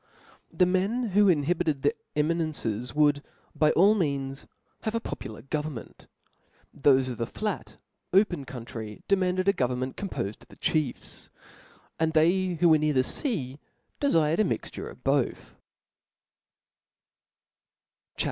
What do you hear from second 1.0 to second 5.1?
who inhabited the eminences, would by all l!heans have a